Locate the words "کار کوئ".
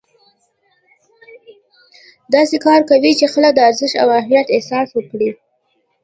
2.65-3.11